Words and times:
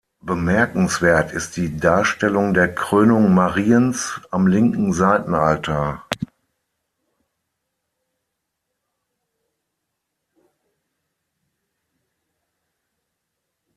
Bemerkenswert 0.23 1.31
ist 1.31 1.57
die 1.57 1.77
Darstellung 1.77 2.55
der 2.55 2.73
Krönung 2.73 3.35
Mariens 3.35 4.19
am 4.31 4.47
linken 4.47 4.93
Seitenaltar. 4.93 6.07